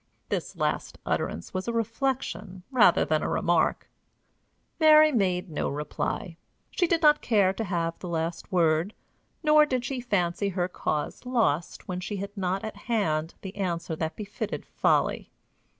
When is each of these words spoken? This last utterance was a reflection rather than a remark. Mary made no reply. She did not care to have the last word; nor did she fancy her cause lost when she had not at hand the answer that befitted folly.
This 0.29 0.55
last 0.55 0.97
utterance 1.05 1.53
was 1.53 1.67
a 1.67 1.71
reflection 1.71 2.63
rather 2.71 3.05
than 3.05 3.21
a 3.21 3.29
remark. 3.29 3.87
Mary 4.79 5.11
made 5.11 5.51
no 5.51 5.69
reply. 5.69 6.37
She 6.71 6.87
did 6.87 7.03
not 7.03 7.21
care 7.21 7.53
to 7.53 7.63
have 7.63 7.99
the 7.99 8.07
last 8.09 8.51
word; 8.51 8.95
nor 9.43 9.63
did 9.67 9.85
she 9.85 10.01
fancy 10.01 10.49
her 10.49 10.67
cause 10.67 11.23
lost 11.23 11.87
when 11.87 11.99
she 11.99 12.15
had 12.17 12.35
not 12.35 12.63
at 12.65 12.75
hand 12.75 13.35
the 13.41 13.55
answer 13.55 13.95
that 13.97 14.15
befitted 14.15 14.65
folly. 14.65 15.29